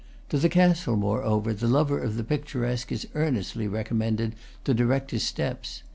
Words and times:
To 0.29 0.39
the 0.39 0.49
castle, 0.49 0.95
moreover, 0.95 1.53
the 1.53 1.67
lover 1.67 1.99
of 1.99 2.17
the 2.17 2.23
picturesque 2.23 2.91
is 2.91 3.07
earnestly 3.13 3.67
recommended 3.67 4.33
to 4.63 4.73
direct 4.73 5.11
his 5.11 5.21
steps. 5.21 5.83